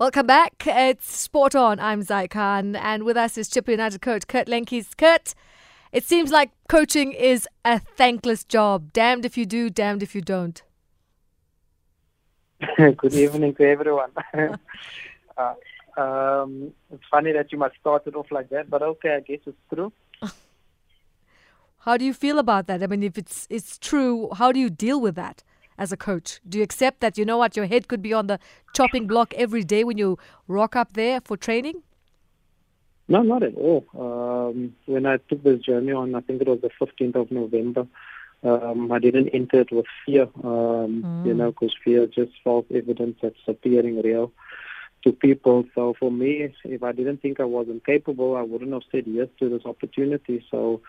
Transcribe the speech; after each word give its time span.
Welcome 0.00 0.26
back. 0.26 0.54
It's 0.66 1.14
Sport 1.14 1.54
On. 1.54 1.78
I'm 1.78 2.02
Zai 2.02 2.26
Khan, 2.26 2.74
and 2.74 3.02
with 3.02 3.18
us 3.18 3.36
is 3.36 3.50
Chippa 3.50 3.72
United 3.72 4.00
coach 4.00 4.26
Kurt 4.26 4.46
Lentjies. 4.46 4.96
Kurt, 4.96 5.34
it 5.92 6.04
seems 6.04 6.32
like 6.32 6.52
coaching 6.70 7.12
is 7.12 7.46
a 7.66 7.78
thankless 7.78 8.42
job. 8.44 8.94
Damned 8.94 9.26
if 9.26 9.36
you 9.36 9.44
do, 9.44 9.68
damned 9.68 10.02
if 10.02 10.14
you 10.14 10.22
don't. 10.22 10.62
Good 12.78 13.12
evening 13.12 13.54
to 13.56 13.68
everyone. 13.68 14.12
uh, 15.36 15.54
um, 16.00 16.72
it's 16.90 17.04
funny 17.10 17.32
that 17.32 17.52
you 17.52 17.58
must 17.58 17.76
start 17.78 18.06
it 18.06 18.16
off 18.16 18.30
like 18.30 18.48
that, 18.48 18.70
but 18.70 18.80
okay, 18.80 19.16
I 19.16 19.20
guess 19.20 19.40
it's 19.44 19.58
true. 19.70 19.92
How 21.80 21.98
do 21.98 22.06
you 22.06 22.14
feel 22.14 22.38
about 22.38 22.68
that? 22.68 22.82
I 22.82 22.86
mean, 22.86 23.02
if 23.02 23.18
it's 23.18 23.46
it's 23.50 23.76
true, 23.76 24.30
how 24.32 24.50
do 24.50 24.60
you 24.60 24.70
deal 24.70 24.98
with 24.98 25.14
that? 25.16 25.42
As 25.80 25.90
a 25.90 25.96
coach? 25.96 26.40
Do 26.48 26.58
you 26.58 26.64
accept 26.64 27.00
that 27.00 27.18
you 27.18 27.24
know 27.24 27.38
what 27.38 27.56
your 27.56 27.66
head 27.66 27.88
could 27.88 28.02
be 28.02 28.12
on 28.12 28.28
the 28.28 28.38
chopping 28.74 29.06
block 29.06 29.34
every 29.34 29.64
day 29.64 29.82
when 29.82 29.98
you 29.98 30.18
rock 30.46 30.76
up 30.76 30.92
there 30.92 31.20
for 31.20 31.36
training? 31.36 31.82
No, 33.08 33.22
not 33.22 33.42
at 33.42 33.54
all. 33.56 33.84
Um, 33.98 34.76
when 34.86 35.06
I 35.06 35.16
took 35.16 35.42
this 35.42 35.60
journey 35.60 35.90
on, 35.90 36.14
I 36.14 36.20
think 36.20 36.42
it 36.42 36.46
was 36.46 36.60
the 36.60 36.70
15th 36.80 37.16
of 37.16 37.30
November. 37.32 37.86
Um, 38.42 38.92
I 38.92 38.98
didn't 38.98 39.30
enter 39.30 39.60
it 39.62 39.72
with 39.72 39.86
fear, 40.06 40.22
um, 40.44 41.02
mm. 41.02 41.26
you 41.26 41.34
know, 41.34 41.50
because 41.50 41.74
fear 41.84 42.06
just 42.06 42.32
false 42.44 42.66
evidence 42.72 43.18
that's 43.20 43.36
appearing 43.48 44.00
real 44.00 44.32
to 45.04 45.12
people. 45.12 45.64
So 45.74 45.94
for 45.98 46.10
me, 46.10 46.54
if 46.64 46.82
I 46.82 46.92
didn't 46.92 47.20
think 47.20 47.40
I 47.40 47.44
wasn't 47.44 47.84
capable, 47.84 48.36
I 48.36 48.42
wouldn't 48.42 48.72
have 48.72 48.82
said 48.92 49.04
yes 49.06 49.28
to 49.40 49.48
this 49.48 49.64
opportunity. 49.64 50.44
So 50.50 50.80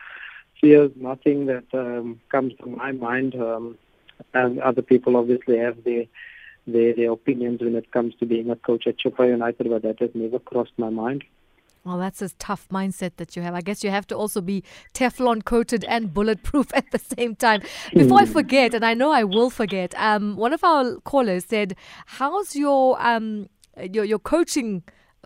fear 0.62 0.86
is 0.86 0.92
nothing 0.96 1.48
that 1.48 1.66
um, 1.74 2.22
comes 2.30 2.54
to 2.62 2.68
my 2.68 2.92
mind. 2.92 3.36
Um, 3.36 3.78
and 4.34 4.60
other 4.60 4.82
people 4.82 5.18
obviously 5.18 5.58
have 5.58 5.84
their, 5.84 6.06
their 6.68 6.94
their 6.96 7.12
opinions 7.12 7.62
when 7.62 7.76
it 7.76 7.92
comes 7.92 8.14
to 8.16 8.26
being 8.26 8.50
a 8.50 8.56
coach 8.56 8.88
at 8.88 8.98
Chippa 8.98 9.28
United, 9.28 9.70
but 9.70 9.82
that 9.84 10.00
has 10.00 10.12
never 10.14 10.40
crossed 10.40 10.78
my 10.78 10.90
mind. 10.90 11.24
Well, 11.84 11.98
that's 11.98 12.22
a 12.22 12.30
tough 12.30 12.68
mindset 12.70 13.14
that 13.18 13.36
you 13.36 13.42
have. 13.42 13.56
I 13.56 13.62
guess 13.62 13.84
you 13.84 13.90
have 13.90 14.06
to 14.08 14.16
also 14.16 14.40
be 14.40 14.64
Teflon 14.94 15.44
coated 15.44 15.84
and 15.86 16.14
bulletproof 16.14 16.72
at 16.76 16.92
the 16.92 17.00
same 17.00 17.36
time. 17.36 17.62
Before 17.94 18.20
I 18.20 18.26
hmm. 18.26 18.32
forget, 18.32 18.74
and 18.74 18.86
I 18.86 18.94
know 18.94 19.12
I 19.12 19.24
will 19.24 19.50
forget, 19.50 19.96
um, 19.98 20.36
one 20.36 20.54
of 20.54 20.64
our 20.64 20.98
callers 20.98 21.46
said, 21.46 21.76
"How's 22.06 22.56
your 22.56 23.02
um 23.02 23.50
your 23.78 24.06
your 24.06 24.20
coaching 24.20 24.84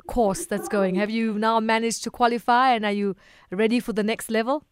course 0.07 0.45
that's 0.45 0.69
going? 0.69 0.95
Have 0.95 1.09
you 1.09 1.33
now 1.33 1.59
managed 1.59 2.03
to 2.03 2.11
qualify, 2.11 2.73
and 2.73 2.85
are 2.85 2.91
you 2.91 3.15
ready 3.51 3.81
for 3.81 3.91
the 3.91 4.03
next 4.03 4.31
level?" 4.31 4.63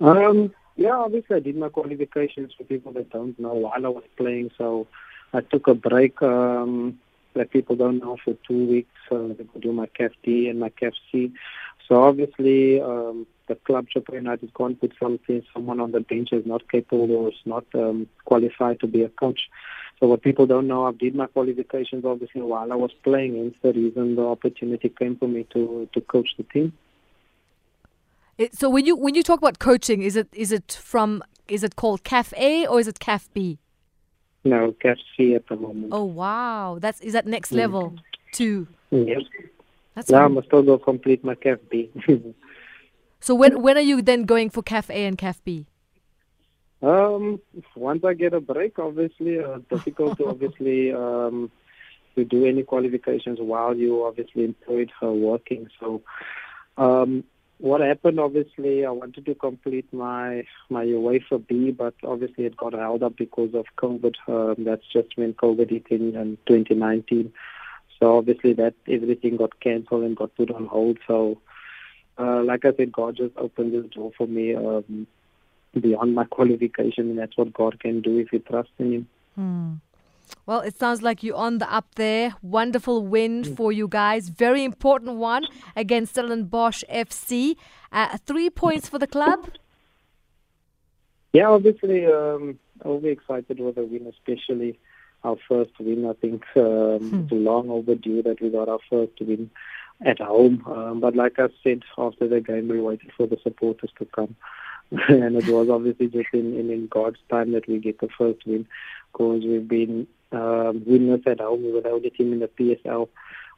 Um, 0.00 0.54
yeah, 0.80 0.96
obviously 0.96 1.36
I 1.36 1.40
did 1.40 1.56
my 1.56 1.68
qualifications 1.68 2.54
for 2.56 2.64
people 2.64 2.92
that 2.94 3.10
don't 3.10 3.38
know 3.38 3.52
while 3.52 3.84
I 3.84 3.90
was 3.90 4.04
playing. 4.16 4.50
So 4.56 4.86
I 5.34 5.42
took 5.42 5.68
a 5.68 5.74
break 5.74 6.22
um, 6.22 6.98
that 7.34 7.50
people 7.50 7.76
don't 7.76 7.98
know 7.98 8.16
for 8.24 8.34
two 8.48 8.64
weeks 8.66 8.96
uh, 9.10 9.34
to 9.34 9.60
do 9.60 9.72
my 9.72 9.88
CAF 9.88 10.12
and 10.24 10.58
my 10.58 10.70
CAF. 10.70 10.94
So 11.86 12.02
obviously 12.02 12.80
um, 12.80 13.26
the 13.46 13.56
club 13.56 13.88
Chippa 13.94 14.14
United 14.14 14.54
can't 14.54 14.80
put 14.80 14.94
something 14.98 15.42
someone 15.52 15.80
on 15.80 15.92
the 15.92 16.00
bench 16.00 16.32
is 16.32 16.46
not 16.46 16.66
capable 16.70 17.10
or 17.10 17.28
is 17.28 17.34
not 17.44 17.66
um, 17.74 18.08
qualified 18.24 18.80
to 18.80 18.86
be 18.86 19.02
a 19.02 19.10
coach. 19.10 19.50
So 19.98 20.06
what 20.06 20.22
people 20.22 20.46
don't 20.46 20.66
know, 20.66 20.86
I 20.86 20.92
did 20.92 21.14
my 21.14 21.26
qualifications 21.26 22.06
obviously 22.06 22.40
while 22.40 22.72
I 22.72 22.76
was 22.76 22.92
playing. 23.04 23.36
Hence 23.36 23.56
the 23.60 23.74
reason 23.74 24.16
the 24.16 24.24
opportunity 24.24 24.88
came 24.88 25.16
for 25.16 25.28
me 25.28 25.46
to 25.52 25.90
to 25.92 26.00
coach 26.00 26.30
the 26.38 26.44
team. 26.44 26.72
It, 28.40 28.56
so 28.56 28.70
when 28.70 28.86
you 28.86 28.96
when 28.96 29.14
you 29.14 29.22
talk 29.22 29.38
about 29.38 29.58
coaching, 29.58 30.00
is 30.00 30.16
it 30.16 30.28
is 30.32 30.50
it 30.50 30.72
from 30.82 31.22
is 31.46 31.62
it 31.62 31.76
called 31.76 32.04
CAF 32.04 32.32
A 32.38 32.66
or 32.66 32.80
is 32.80 32.88
it 32.88 32.98
CAF 32.98 33.28
B? 33.34 33.58
No, 34.44 34.74
CAF 34.82 34.96
C 35.14 35.34
at 35.34 35.46
the 35.48 35.56
moment. 35.56 35.88
Oh 35.92 36.04
wow, 36.04 36.78
that's 36.80 37.02
is 37.02 37.12
that 37.12 37.26
next 37.26 37.52
level 37.52 37.90
mm. 37.90 37.98
two? 38.32 38.66
Yes. 38.90 39.20
That's 39.94 40.10
now 40.10 40.24
I'm 40.24 40.42
still 40.44 40.62
go 40.62 40.78
complete 40.78 41.22
my 41.22 41.34
CAF 41.34 41.58
B. 41.68 41.90
so 43.20 43.34
when 43.34 43.60
when 43.60 43.76
are 43.76 43.82
you 43.82 44.00
then 44.00 44.22
going 44.24 44.48
for 44.48 44.62
CAF 44.62 44.88
A 44.88 45.04
and 45.04 45.18
CAF 45.18 45.36
B? 45.44 45.66
Um, 46.80 47.42
once 47.76 48.02
I 48.06 48.14
get 48.14 48.32
a 48.32 48.40
break, 48.40 48.78
obviously, 48.78 49.38
uh, 49.38 49.58
difficult 49.68 50.16
to 50.16 50.28
obviously 50.28 50.94
um, 50.94 51.50
to 52.14 52.24
do 52.24 52.46
any 52.46 52.62
qualifications 52.62 53.38
while 53.38 53.76
you 53.76 54.02
obviously 54.06 54.44
employed 54.46 54.90
her 54.98 55.12
working. 55.12 55.68
So 55.78 56.00
um, 56.78 57.24
what 57.60 57.82
happened, 57.82 58.18
obviously, 58.18 58.86
I 58.86 58.90
wanted 58.90 59.26
to 59.26 59.34
complete 59.34 59.92
my 59.92 60.44
my 60.70 60.84
UEFA 60.84 61.46
B, 61.46 61.70
but 61.70 61.94
obviously 62.02 62.46
it 62.46 62.56
got 62.56 62.72
held 62.72 63.02
up 63.02 63.16
because 63.16 63.54
of 63.54 63.66
COVID. 63.76 64.14
Um, 64.26 64.64
that's 64.64 64.86
just 64.92 65.16
when 65.16 65.34
COVID 65.34 65.70
hit 65.70 65.86
in, 65.90 66.16
in 66.16 66.38
2019. 66.46 67.32
So 67.98 68.16
obviously 68.16 68.54
that 68.54 68.74
everything 68.88 69.36
got 69.36 69.60
cancelled 69.60 70.04
and 70.04 70.16
got 70.16 70.34
put 70.36 70.50
on 70.50 70.66
hold. 70.66 70.98
So, 71.06 71.38
uh, 72.18 72.42
like 72.42 72.64
I 72.64 72.72
said, 72.74 72.92
God 72.92 73.16
just 73.16 73.36
opened 73.36 73.74
this 73.74 73.90
door 73.92 74.12
for 74.16 74.26
me 74.26 74.54
um, 74.54 75.06
beyond 75.78 76.14
my 76.14 76.24
qualification, 76.30 77.10
and 77.10 77.18
that's 77.18 77.36
what 77.36 77.52
God 77.52 77.78
can 77.78 78.00
do 78.00 78.18
if 78.18 78.32
you 78.32 78.38
trust 78.38 78.70
in 78.78 78.92
Him. 78.92 79.08
Hmm. 79.34 79.72
Well, 80.46 80.60
it 80.60 80.78
sounds 80.78 81.02
like 81.02 81.22
you're 81.22 81.36
on 81.36 81.58
the 81.58 81.72
up 81.72 81.94
there. 81.94 82.34
Wonderful 82.42 83.06
win 83.06 83.42
mm. 83.42 83.56
for 83.56 83.72
you 83.72 83.88
guys. 83.88 84.28
Very 84.28 84.64
important 84.64 85.16
one 85.16 85.46
against 85.76 86.12
Stellenbosch 86.12 86.84
FC. 86.92 87.56
Uh, 87.92 88.16
three 88.18 88.50
points 88.50 88.88
for 88.88 88.98
the 88.98 89.06
club. 89.06 89.50
Yeah, 91.32 91.48
obviously, 91.48 92.06
um, 92.06 92.58
I'll 92.84 92.98
be 92.98 93.10
excited 93.10 93.60
with 93.60 93.76
the 93.76 93.84
win, 93.84 94.06
especially 94.06 94.78
our 95.22 95.36
first 95.48 95.72
win. 95.78 96.06
I 96.06 96.14
think 96.14 96.44
um, 96.56 96.98
hmm. 96.98 97.20
it's 97.20 97.32
long 97.32 97.70
overdue 97.70 98.22
that 98.22 98.40
we 98.40 98.50
got 98.50 98.68
our 98.68 98.80
first 98.88 99.12
win 99.20 99.50
at 100.04 100.18
home. 100.18 100.64
Um, 100.66 101.00
but 101.00 101.14
like 101.14 101.38
I 101.38 101.48
said, 101.62 101.82
after 101.98 102.26
the 102.26 102.40
game, 102.40 102.68
we 102.68 102.80
waited 102.80 103.12
for 103.16 103.26
the 103.26 103.38
supporters 103.42 103.90
to 103.98 104.06
come. 104.06 104.34
and 105.08 105.36
it 105.36 105.46
was 105.46 105.68
obviously 105.68 106.08
just 106.08 106.28
in, 106.32 106.58
in, 106.58 106.70
in 106.70 106.88
God's 106.88 107.20
time 107.30 107.52
that 107.52 107.68
we 107.68 107.78
get 107.78 108.00
the 108.00 108.08
first 108.18 108.44
win 108.44 108.66
because 109.12 109.42
we've 109.44 109.68
been 109.68 110.06
um, 110.32 110.82
winners 110.86 111.22
at 111.26 111.40
home. 111.40 111.62
We 111.62 111.72
were 111.72 111.80
the 111.80 111.90
only 111.90 112.10
team 112.10 112.32
in 112.32 112.40
the 112.40 112.48
PSL, 112.48 113.08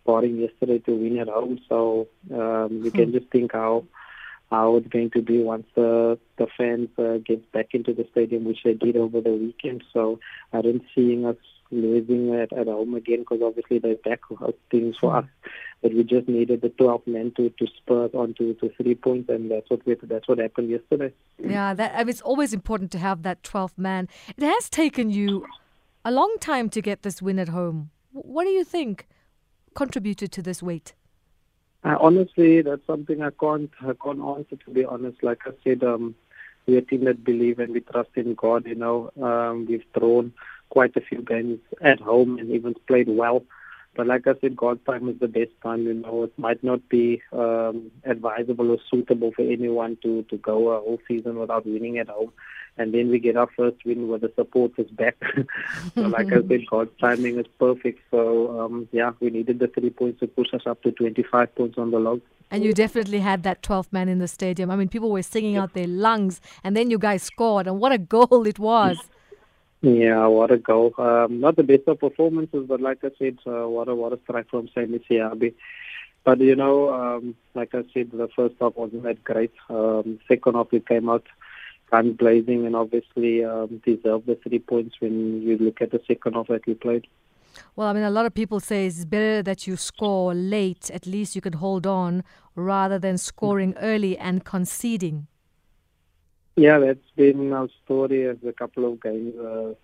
barring 0.06 0.38
yesterday 0.38 0.78
to 0.81 0.93
win 0.93 1.19
at 1.19 1.28
home. 1.28 1.60
So 1.69 2.09
um, 2.33 2.83
you 2.84 2.91
can 2.91 3.10
hmm. 3.10 3.19
just 3.19 3.31
think 3.31 3.53
how 3.53 3.84
how 4.50 4.77
it's 4.77 4.88
going 4.88 5.10
to 5.10 5.22
be 5.22 5.43
once 5.43 5.66
the 5.75 6.19
the 6.37 6.47
fans 6.56 6.88
uh, 6.99 7.19
get 7.25 7.50
back 7.53 7.69
into 7.72 7.94
the 7.94 8.06
stadium, 8.10 8.44
which 8.44 8.62
they 8.65 8.75
did 8.75 8.97
over 8.97 9.21
the 9.21 9.33
weekend. 9.33 9.83
So 9.93 10.21
I 10.53 10.60
don't 10.60 10.83
see 10.94 11.25
us 11.25 11.37
losing 11.72 12.34
at, 12.34 12.53
at 12.53 12.66
home 12.66 12.94
again 12.94 13.21
because 13.21 13.41
obviously 13.43 13.78
they're 13.78 13.97
back 13.97 14.21
things 14.71 14.97
for 15.00 15.16
us. 15.16 15.25
But 15.81 15.94
we 15.94 16.04
just 16.04 16.28
needed 16.28 16.60
the 16.60 16.69
12 16.69 17.06
men 17.06 17.33
to, 17.37 17.49
to 17.49 17.66
spur 17.66 18.06
on 18.15 18.34
to, 18.34 18.54
to 18.54 18.71
three 18.77 18.94
points, 18.94 19.28
and 19.31 19.50
that's 19.50 19.69
what 19.69 19.84
we, 19.84 19.97
that's 20.03 20.28
what 20.28 20.39
happened 20.39 20.71
yesterday. 20.71 21.12
Yeah, 21.39 21.75
that 21.75 21.94
I 21.94 21.99
mean, 21.99 22.10
it's 22.10 22.21
always 22.21 22.53
important 22.53 22.93
to 22.93 22.99
have 22.99 23.22
that 23.22 23.43
12th 23.43 23.78
man. 23.78 24.09
It 24.37 24.44
has 24.44 24.69
taken 24.69 25.10
you 25.10 25.47
a 26.04 26.10
long 26.10 26.36
time 26.40 26.68
to 26.70 26.82
get 26.82 27.02
this 27.02 27.22
win 27.22 27.38
at 27.38 27.48
home. 27.48 27.90
What 28.12 28.44
do 28.44 28.50
you 28.50 28.64
think 28.64 29.06
contributed 29.74 30.32
to 30.32 30.42
this 30.42 30.62
weight? 30.62 30.94
Uh, 31.84 31.96
honestly, 32.00 32.62
that's 32.62 32.86
something 32.86 33.22
I 33.22 33.30
can't 33.30 33.70
I 33.80 33.92
can't 34.02 34.20
answer. 34.20 34.56
To 34.56 34.70
be 34.70 34.84
honest, 34.84 35.22
like 35.22 35.41
I 35.46 35.50
said, 35.64 35.82
um, 35.82 36.14
we're 36.66 36.78
a 36.78 36.82
team 36.82 37.04
that 37.04 37.24
believe 37.24 37.58
and 37.58 37.72
we 37.72 37.80
trust 37.80 38.10
in 38.14 38.34
God. 38.34 38.66
You 38.66 38.76
know, 38.76 39.10
um, 39.20 39.66
we've 39.68 39.84
thrown 39.96 40.32
quite 40.70 40.96
a 40.96 41.00
few 41.00 41.22
games 41.22 41.58
at 41.80 42.00
home 42.00 42.38
and 42.38 42.50
even 42.50 42.74
played 42.86 43.08
well. 43.08 43.44
But 43.94 44.06
like 44.06 44.26
I 44.26 44.34
said, 44.41 44.56
God's 44.56 44.82
time 44.86 45.08
is 45.08 45.18
the 45.18 45.28
best 45.28 45.50
time. 45.62 45.82
You 45.82 45.94
know, 45.94 46.22
it 46.22 46.38
might 46.38 46.62
not 46.64 46.88
be 46.88 47.20
um, 47.32 47.91
advisable 48.04 48.70
or 48.70 48.78
suitable 48.91 49.32
for 49.32 49.42
anyone 49.42 49.98
to 50.02 50.22
to 50.24 50.36
go 50.36 50.70
a 50.70 50.80
whole 50.80 51.00
season 51.08 51.38
without 51.38 51.66
winning 51.66 51.98
at 51.98 52.08
home 52.08 52.32
and 52.78 52.94
then 52.94 53.10
we 53.10 53.19
get 53.19 53.37
our 53.37 53.49
first 53.56 53.84
win 53.84 54.09
where 54.09 54.19
the 54.19 54.33
support 54.34 54.72
is 54.78 54.91
back. 54.91 55.16
so, 55.94 56.03
like 56.03 56.33
I 56.33 56.41
said, 56.47 56.66
God's 56.71 56.91
timing 56.99 57.38
is 57.38 57.47
perfect. 57.59 58.00
So, 58.10 58.60
um, 58.60 58.89
yeah, 58.92 59.13
we 59.21 59.30
needed 59.30 59.59
the 59.59 59.69
three 59.69 59.91
points 59.91 60.21
to 60.21 60.27
push 60.27 60.54
us 60.54 60.63
up 60.66 60.83
to 60.83 60.92
25 60.92 61.54
points 61.54 61.78
on 61.78 61.91
the 61.91 61.98
log. 61.98 62.21
And 62.51 62.65
you 62.65 62.72
definitely 62.74 63.21
had 63.21 63.42
that 63.45 63.63
12th 63.63 63.92
man 63.92 64.09
in 64.09 64.19
the 64.19 64.28
stadium. 64.28 64.71
I 64.71 64.77
mean, 64.77 64.89
people 64.89 65.10
were 65.10 65.22
singing 65.22 65.57
out 65.57 65.74
their 65.74 65.86
lungs, 65.86 66.41
and 66.65 66.77
then 66.77 66.91
you 66.91 66.98
guys 66.98 67.22
scored, 67.22 67.66
and 67.66 67.80
what 67.80 67.92
a 67.92 67.98
goal 67.98 68.47
it 68.47 68.59
was. 68.59 68.98
Yeah, 69.84 70.28
what 70.28 70.53
a 70.53 70.59
goal. 70.59 70.95
Um, 70.97 71.41
not 71.41 71.57
the 71.57 71.65
best 71.65 71.89
of 71.89 71.98
performances, 71.98 72.66
but 72.68 72.80
like 72.80 72.98
I 73.03 73.10
said, 73.18 73.39
uh, 73.45 73.68
what 73.68 73.89
a 73.89 73.97
what 73.97 74.13
a 74.13 74.21
strike 74.22 74.48
from 74.48 74.68
Sammy 74.72 75.01
Seabi. 75.10 75.54
But, 76.25 76.41
you 76.41 76.54
know, 76.54 76.95
um, 76.95 77.34
like 77.54 77.75
I 77.75 77.83
said, 77.92 78.13
the 78.13 78.28
first 78.34 78.54
half 78.60 78.77
wasn't 78.77 79.03
that 79.03 79.25
great. 79.25 79.53
Um, 79.68 80.21
second 80.28 80.54
half, 80.54 80.68
we 80.71 80.78
came 80.78 81.09
out 81.09 81.27
guns 81.92 82.16
blazing 82.16 82.66
and 82.66 82.74
obviously 82.74 83.44
um, 83.44 83.80
deserve 83.84 84.24
the 84.27 84.39
three 84.42 84.59
points 84.59 84.97
when 85.00 85.42
you 85.42 85.59
look 85.59 85.83
at 85.83 85.91
the 85.91 86.00
second 86.09 86.33
half 86.33 86.48
that 86.48 86.66
we 86.66 86.74
played. 86.74 87.06
Well, 87.77 87.89
I 87.89 87.92
mean, 87.92 88.03
a 88.03 88.10
lot 88.10 88.24
of 88.24 88.33
people 88.33 88.60
say 88.60 88.86
it's 88.86 89.04
better 89.04 89.42
that 89.42 89.66
you 89.66 89.77
score 89.77 90.34
late. 90.34 90.91
At 90.91 91.06
least 91.06 91.36
you 91.36 91.42
can 91.42 91.53
hold 91.53 91.86
on 91.86 92.24
rather 92.56 92.98
than 92.98 93.18
scoring 93.18 93.74
early 93.78 94.16
and 94.16 94.42
conceding. 94.42 95.27
Yeah, 96.56 96.78
that's 96.78 97.10
been 97.15 97.53
our 97.53 97.68
story 97.84 98.27
as 98.27 98.39
a 98.47 98.53
couple 98.53 98.91
of 98.91 99.03
games. 99.03 99.34
Uh, 99.39 99.74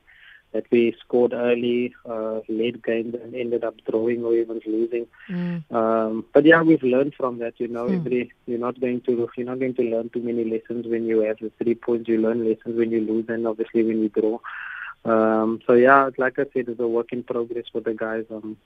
that 0.53 0.65
we 0.71 0.95
scored 1.01 1.33
early, 1.35 1.95
uh, 2.09 2.41
late 2.49 2.83
games, 2.83 3.15
and 3.15 3.35
ended 3.35 3.65
up 3.65 3.75
drawing 3.89 4.25
or 4.25 4.35
even 4.35 4.61
losing. 4.67 5.07
Mm. 5.29 5.71
Um, 5.73 6.25
but 6.33 6.45
yeah, 6.45 6.63
we've 6.63 6.83
learned 6.83 7.15
from 7.15 7.39
that. 7.39 7.55
You 7.59 7.69
know, 7.69 7.87
mm. 7.87 7.97
every 7.97 8.33
you're 8.47 8.59
not 8.59 8.81
going 8.81 9.03
to 9.03 9.29
you're 9.37 9.47
not 9.47 9.59
going 9.59 9.75
to 9.75 9.83
learn 9.83 10.09
too 10.09 10.23
many 10.23 10.45
lessons 10.45 10.87
when 10.87 11.07
you 11.07 11.21
have 11.21 11.39
the 11.39 11.53
three 11.63 11.75
points. 11.75 12.09
You 12.09 12.19
learn 12.19 12.49
lessons 12.49 12.79
when 12.79 12.91
you 12.91 13.01
lose, 13.01 13.27
and 13.29 13.47
obviously 13.47 13.85
when 13.85 14.03
you 14.03 14.09
draw. 14.09 14.39
Um, 15.05 15.61
so 15.67 15.75
yeah, 15.75 16.11
like 16.19 16.39
I 16.39 16.45
said, 16.45 16.69
it's 16.69 16.81
a 16.81 16.89
work 16.89 17.13
in 17.13 17.23
progress 17.23 17.67
for 17.71 17.81
the 17.81 17.95
guys. 17.95 18.25
Um, 18.31 18.57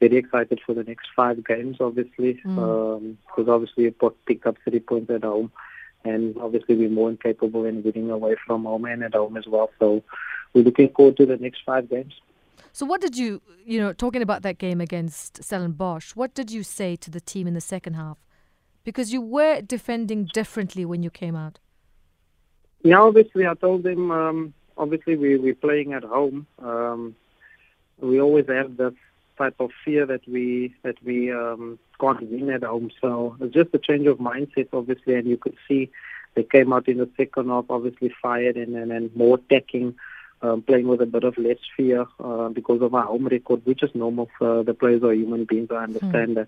very 0.00 0.16
excited 0.16 0.60
for 0.66 0.74
the 0.74 0.82
next 0.82 1.08
five 1.14 1.44
games, 1.44 1.76
obviously, 1.80 2.32
because 2.32 2.56
mm. 2.56 2.96
um, 2.96 3.48
obviously 3.48 3.84
we 3.84 4.10
picked 4.26 4.46
up 4.46 4.56
three 4.64 4.80
points 4.80 5.10
at 5.10 5.22
home, 5.22 5.52
and 6.04 6.36
obviously 6.38 6.74
we're 6.74 6.90
more 6.90 7.14
capable 7.14 7.64
in 7.64 7.84
winning 7.84 8.10
away 8.10 8.34
from 8.44 8.64
home 8.64 8.84
and 8.84 9.04
at 9.04 9.14
home 9.14 9.36
as 9.36 9.46
well. 9.46 9.70
So 9.78 10.02
we're 10.54 10.64
looking 10.64 10.90
forward 10.90 11.16
to 11.18 11.26
the 11.26 11.36
next 11.36 11.60
five 11.64 11.88
games. 11.88 12.14
So, 12.72 12.86
what 12.86 13.00
did 13.00 13.16
you, 13.16 13.42
you 13.64 13.78
know, 13.78 13.92
talking 13.92 14.22
about 14.22 14.42
that 14.42 14.58
game 14.58 14.80
against 14.80 15.42
Stellenbosch, 15.42 16.16
what 16.16 16.34
did 16.34 16.50
you 16.50 16.62
say 16.62 16.96
to 16.96 17.10
the 17.10 17.20
team 17.20 17.46
in 17.46 17.54
the 17.54 17.60
second 17.60 17.94
half? 17.94 18.18
Because 18.84 19.12
you 19.12 19.20
were 19.20 19.60
defending 19.60 20.28
differently 20.32 20.84
when 20.84 21.02
you 21.02 21.10
came 21.10 21.36
out. 21.36 21.58
Yeah, 22.82 23.00
obviously, 23.00 23.46
I 23.46 23.54
told 23.54 23.82
them, 23.82 24.10
um, 24.10 24.54
obviously, 24.76 25.16
we, 25.16 25.36
we're 25.36 25.54
playing 25.54 25.92
at 25.92 26.02
home. 26.02 26.46
Um, 26.58 27.14
we 28.00 28.20
always 28.20 28.46
have 28.48 28.76
this 28.76 28.94
type 29.38 29.54
of 29.60 29.70
fear 29.84 30.06
that 30.06 30.26
we 30.26 30.74
that 30.82 30.96
we 31.04 31.30
um, 31.32 31.78
can't 32.00 32.30
win 32.30 32.50
at 32.50 32.64
home. 32.64 32.90
So 33.00 33.36
it's 33.40 33.54
just 33.54 33.74
a 33.74 33.78
change 33.78 34.06
of 34.06 34.18
mindset, 34.18 34.68
obviously, 34.72 35.14
and 35.14 35.28
you 35.28 35.36
could 35.36 35.56
see 35.68 35.90
they 36.34 36.42
came 36.42 36.72
out 36.72 36.88
in 36.88 36.98
the 36.98 37.10
second 37.16 37.48
half, 37.48 37.66
obviously 37.70 38.12
fired 38.20 38.56
and 38.56 38.74
and, 38.74 38.90
and 38.90 39.14
more 39.14 39.38
attacking 39.38 39.94
um, 40.42 40.62
playing 40.62 40.88
with 40.88 41.00
a 41.00 41.06
bit 41.06 41.24
of 41.24 41.38
less 41.38 41.58
fear 41.76 42.06
uh, 42.20 42.48
because 42.48 42.82
of 42.82 42.94
our 42.94 43.04
home 43.04 43.26
record, 43.26 43.64
which 43.64 43.82
is 43.82 43.94
normal 43.94 44.28
for 44.38 44.64
the 44.64 44.74
players 44.74 45.02
are 45.02 45.14
human 45.14 45.44
beings. 45.44 45.68
I 45.70 45.84
understand 45.84 46.36
mm. 46.36 46.46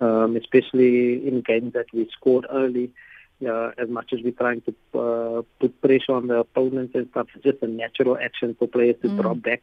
that, 0.00 0.06
um, 0.06 0.36
especially 0.36 1.26
in 1.26 1.40
games 1.40 1.72
that 1.72 1.86
we 1.92 2.08
scored 2.12 2.46
early. 2.50 2.92
Uh, 3.46 3.70
as 3.78 3.88
much 3.88 4.12
as 4.12 4.18
we're 4.22 4.32
trying 4.32 4.60
to 4.60 4.98
uh, 4.98 5.40
put 5.58 5.80
pressure 5.80 6.12
on 6.12 6.26
the 6.26 6.36
opponents 6.36 6.94
and 6.94 7.08
stuff, 7.10 7.26
it's 7.34 7.42
just 7.42 7.62
a 7.62 7.66
natural 7.66 8.18
action 8.18 8.54
for 8.58 8.68
players 8.68 8.96
to 9.00 9.08
mm. 9.08 9.18
drop 9.18 9.40
back. 9.40 9.62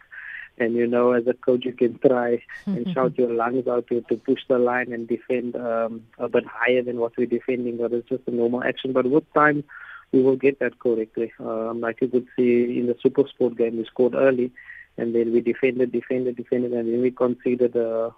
And 0.58 0.74
you 0.74 0.88
know, 0.88 1.12
as 1.12 1.28
a 1.28 1.36
coach, 1.36 1.64
you 1.64 1.74
can 1.74 2.00
try 2.00 2.42
and 2.66 2.90
shout 2.94 3.16
your 3.20 3.32
lungs 3.32 3.68
out 3.68 3.86
to, 3.90 4.02
to 4.02 4.18
push 4.18 4.40
the 4.50 4.58
line 4.58 4.92
and 4.92 5.08
defend 5.08 5.56
um, 5.56 6.08
a 6.18 6.28
bit 6.28 6.46
higher 6.48 6.82
than 6.82 6.98
what 6.98 7.16
we're 7.18 7.28
defending. 7.28 7.78
But 7.78 7.94
it's 7.94 8.10
just 8.10 8.24
a 8.26 8.32
normal 8.32 8.64
action. 8.64 8.94
But 8.94 9.08
with 9.12 9.32
time, 9.36 9.64
we 10.12 10.22
will 10.22 10.36
get 10.36 10.60
that 10.60 10.80
correctly. 10.80 11.34
Um, 11.40 11.82
like 11.82 12.02
you 12.02 12.08
could 12.08 12.28
see 12.36 12.80
in 12.80 12.88
the 12.88 12.96
Super 13.02 13.28
Sport 13.28 13.58
game, 13.58 13.78
we 13.78 13.86
scored 13.86 14.16
early, 14.16 14.52
and 14.98 15.14
then 15.14 15.32
we 15.34 15.42
defended, 15.42 15.92
defended, 15.92 16.38
defended, 16.38 16.74
and 16.74 16.92
then 16.92 17.02
we 17.02 17.12
conceded 17.12 17.76
uh, 17.76 18.10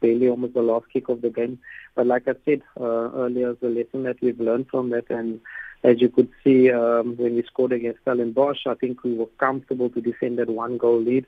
barely 0.00 0.28
almost 0.28 0.54
the 0.54 0.62
last 0.62 0.86
kick 0.92 1.08
of 1.08 1.22
the 1.22 1.30
game. 1.30 1.58
But 1.94 2.06
like 2.06 2.28
I 2.28 2.34
said 2.44 2.62
uh, 2.80 3.10
earlier, 3.12 3.54
the 3.54 3.68
lesson 3.68 4.04
that 4.04 4.20
we've 4.20 4.40
learned 4.40 4.68
from 4.70 4.90
that, 4.90 5.10
and 5.10 5.40
as 5.84 6.00
you 6.00 6.08
could 6.08 6.28
see 6.42 6.70
um, 6.70 7.16
when 7.16 7.36
we 7.36 7.42
scored 7.42 7.72
against 7.72 8.00
Stellenbosch, 8.02 8.66
I 8.66 8.74
think 8.74 9.04
we 9.04 9.14
were 9.14 9.26
comfortable 9.38 9.90
to 9.90 10.00
defend 10.00 10.38
that 10.38 10.48
one 10.48 10.78
goal 10.78 11.00
lead. 11.00 11.26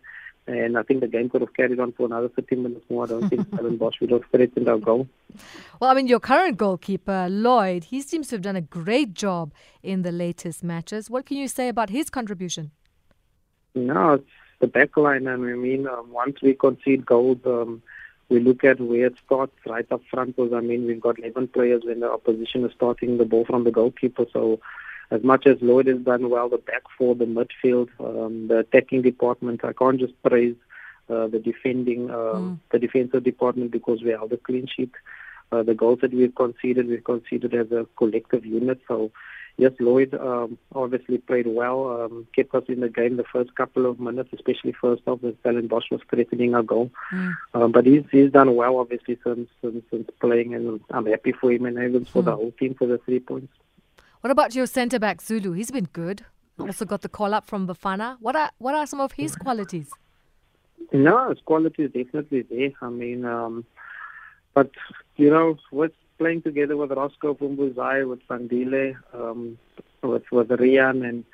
And 0.49 0.79
I 0.79 0.83
think 0.83 1.00
the 1.00 1.09
game 1.09 1.29
could 1.29 1.43
have 1.43 1.53
carried 1.53 1.79
on 1.79 1.93
for 1.93 2.06
another 2.06 2.31
15 2.31 2.62
minutes 2.62 2.85
more. 2.89 3.05
I 3.05 3.09
don't 3.09 3.29
think 3.29 3.47
Stellenbosch 3.53 4.00
would 4.00 4.11
have 4.11 4.23
threatened 4.31 4.67
our 4.67 4.79
goal. 4.79 5.06
Well, 5.79 5.91
I 5.91 5.95
mean, 5.95 6.06
your 6.06 6.21
current 6.21 6.56
goalkeeper, 6.56 7.29
Lloyd, 7.29 7.85
he 7.85 8.00
seems 8.00 8.29
to 8.29 8.37
have 8.37 8.43
done 8.43 8.56
a 8.56 8.62
great 8.62 9.12
job 9.12 9.53
in 9.83 10.03
the 10.03 10.11
latest 10.11 10.65
matches. 10.65 11.11
What 11.11 11.27
can 11.27 11.37
you 11.37 11.49
say 11.49 11.69
about 11.69 11.91
his 11.91 12.09
contribution? 12.09 12.71
No, 13.75 14.15
it's 14.15 14.25
the 14.61 14.67
back 14.67 14.97
line. 14.97 15.27
And 15.27 15.45
I 15.45 15.55
mean, 15.55 15.87
um, 15.87 16.11
once 16.12 16.41
we 16.41 16.55
concede 16.55 17.05
goals, 17.05 17.39
um, 17.44 17.83
we 18.31 18.41
look 18.41 18.65
at 18.65 18.81
where 18.81 19.09
it 19.09 19.17
starts 19.27 19.53
right 19.67 19.87
up 19.93 20.01
front. 20.11 20.37
Because, 20.37 20.55
I 20.55 20.61
mean, 20.61 20.87
we've 20.87 21.01
got 21.01 21.19
11 21.19 21.49
players 21.49 21.83
when 21.85 22.01
the 22.01 22.11
opposition 22.11 22.65
is 22.65 22.73
starting 22.75 23.19
the 23.19 23.27
ball 23.27 23.44
from 23.44 23.65
the 23.65 23.71
goalkeeper. 23.71 24.25
So 24.33 24.61
as 25.10 25.22
much 25.22 25.46
as 25.46 25.56
Lloyd 25.60 25.87
has 25.87 25.99
done 25.99 26.28
well, 26.28 26.49
the 26.49 26.58
back 26.58 26.82
four, 26.96 27.14
the 27.14 27.25
midfield, 27.25 27.88
um, 28.00 28.49
the 28.49 28.58
attacking 28.58 29.02
department, 29.02 29.64
I 29.64 29.72
can't 29.72 29.99
just 29.99 30.20
praise 30.22 30.56
uh, 31.08 31.26
the 31.28 31.38
defending, 31.38 32.10
um, 32.10 32.16
mm. 32.16 32.58
the 32.70 32.78
defensive 32.78 33.25
department 33.25 33.70
because 33.70 34.02
we 34.02 34.10
held 34.10 34.32
a 34.32 34.37
clean 34.37 34.66
sheet. 34.66 34.93
Uh, 35.50 35.62
the 35.62 35.75
goals 35.75 36.00
that 36.02 36.12
we've 36.12 36.34
conceded, 36.34 36.88
we've 36.88 37.05
conceded 37.05 37.55
as 37.55 37.72
a 37.72 37.87
collective 37.96 38.44
unit. 38.44 38.78
So, 38.87 39.10
yes, 39.56 39.72
Lloyd 39.81 40.12
um, 40.12 40.58
obviously 40.75 41.16
played 41.16 41.46
well, 41.46 42.02
um, 42.02 42.26
kept 42.37 42.55
us 42.55 42.64
in 42.69 42.81
the 42.81 42.90
game 42.90 43.16
the 43.16 43.25
first 43.25 43.55
couple 43.55 43.87
of 43.87 43.99
minutes, 43.99 44.28
especially 44.34 44.72
first 44.72 45.00
half 45.06 45.22
when 45.22 45.38
Stellenbosch 45.40 45.90
was 45.90 46.02
threatening 46.10 46.55
our 46.55 46.62
goal. 46.62 46.90
Mm. 47.10 47.34
Um, 47.55 47.72
but 47.72 47.87
he's 47.87 48.05
he's 48.12 48.31
done 48.31 48.55
well, 48.56 48.76
obviously, 48.76 49.19
since, 49.25 49.49
since, 49.62 49.82
since 49.90 50.10
playing, 50.20 50.55
and 50.55 50.81
I'm 50.90 51.06
happy 51.06 51.32
for 51.32 51.50
him 51.50 51.64
and 51.64 51.78
even 51.78 52.05
for 52.05 52.20
mm. 52.20 52.26
the 52.26 52.37
whole 52.37 52.52
team 52.52 52.75
for 52.75 52.87
the 52.87 52.99
three 52.99 53.20
points. 53.20 53.55
What 54.20 54.32
about 54.32 54.55
your 54.55 54.67
centre 54.67 54.99
back 54.99 55.20
Zulu? 55.23 55.53
He's 55.53 55.70
been 55.70 55.88
good. 55.93 56.25
Also 56.59 56.85
got 56.85 57.03
the 57.03 57.09
call 57.09 57.35
up 57.35 57.47
from 57.47 57.69
Bafana. 57.69 58.17
What 58.20 58.35
are 58.35 58.50
what 58.59 58.75
are 58.75 58.85
some 58.87 59.00
of 59.00 59.12
his 59.12 59.37
qualities? 59.37 59.91
No, 60.93 61.29
his 61.31 61.38
qualities 61.44 61.91
definitely 61.94 62.43
there. 62.43 62.70
I 62.82 62.88
mean, 62.88 63.25
um, 63.25 63.65
but 64.55 64.70
you 65.17 65.31
know, 65.31 65.59
with 65.70 65.93
playing 66.19 66.43
together 66.43 66.76
with 66.76 66.91
Roscoe 66.91 67.35
Pumbuzai, 67.35 68.09
with 68.09 68.26
Sandile, 68.26 68.97
um, 69.15 69.56
with 70.03 70.25
with 70.32 70.49
Rian 70.49 71.09
and 71.09 71.25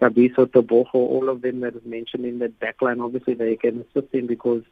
Tabiso 0.00 0.46
Taboho, 0.46 0.94
all 0.94 1.28
of 1.28 1.42
them 1.42 1.60
that 1.60 1.76
is 1.76 1.84
mentioned 1.84 2.24
in 2.24 2.40
that 2.40 2.58
backline, 2.58 3.04
obviously 3.04 3.34
they 3.34 3.54
can 3.54 3.82
assist 3.82 4.12
him 4.12 4.26
because 4.26 4.64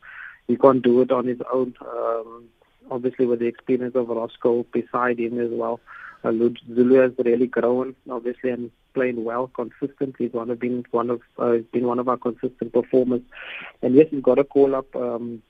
he 0.48 0.56
can't 0.56 0.82
do 0.82 1.00
it 1.02 1.12
on 1.12 1.26
his 1.28 1.38
own. 1.52 1.74
Um, 1.80 2.48
obviously, 2.90 3.26
with 3.26 3.38
the 3.38 3.46
experience 3.46 3.94
of 3.94 4.08
Roscoe 4.08 4.66
beside 4.72 5.20
him 5.20 5.38
as 5.38 5.50
well. 5.52 5.78
Zulu 6.22 7.00
has 7.00 7.12
really 7.18 7.46
grown, 7.46 7.94
obviously, 8.10 8.50
and 8.50 8.70
playing 8.94 9.24
well 9.24 9.48
consistently. 9.48 10.26
He's 10.26 10.32
one 10.32 10.50
of 10.50 10.60
been 10.60 10.84
one 10.90 11.10
of 11.10 11.20
uh, 11.38 11.58
been 11.72 11.86
one 11.86 11.98
of 11.98 12.08
our 12.08 12.16
consistent 12.16 12.72
performers. 12.72 13.22
And 13.82 13.94
yes, 13.94 14.06
he's 14.10 14.22
got 14.22 14.38
a 14.38 14.44
call 14.44 14.74
up 14.74 14.94
um, 14.94 15.42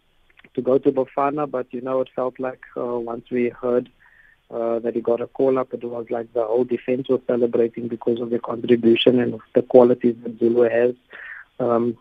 to 0.54 0.62
go 0.62 0.78
to 0.78 0.92
Bafana, 0.92 1.50
but 1.50 1.66
you 1.72 1.80
know, 1.80 2.00
it 2.00 2.08
felt 2.14 2.40
like 2.40 2.62
uh, 2.76 2.98
once 2.98 3.30
we 3.30 3.50
heard 3.50 3.90
uh, 4.50 4.78
that 4.80 4.94
he 4.94 5.00
got 5.00 5.20
a 5.20 5.26
call 5.26 5.58
up, 5.58 5.72
it 5.74 5.84
was 5.84 6.06
like 6.10 6.32
the 6.32 6.44
whole 6.44 6.64
defense 6.64 7.08
was 7.08 7.20
celebrating 7.26 7.88
because 7.88 8.20
of 8.20 8.30
the 8.30 8.38
contribution 8.38 9.20
and 9.20 9.40
the 9.54 9.62
qualities 9.62 10.16
that 10.22 10.38
Zulu 10.38 10.68
has. 10.68 10.94
Um, 11.60 11.96